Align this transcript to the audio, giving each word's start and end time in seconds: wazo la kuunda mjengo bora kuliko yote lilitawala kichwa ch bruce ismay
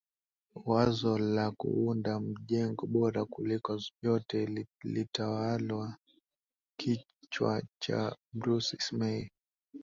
wazo 0.65 1.17
la 1.17 1.51
kuunda 1.51 2.19
mjengo 2.19 2.85
bora 2.95 3.25
kuliko 3.25 3.79
yote 4.01 4.37
lilitawala 4.83 5.97
kichwa 6.79 7.61
ch 7.81 7.85
bruce 8.39 8.71
ismay 8.79 9.19